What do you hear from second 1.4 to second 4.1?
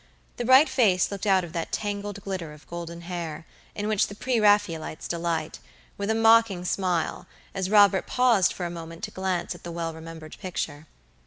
of that tangled glitter of golden hair, in which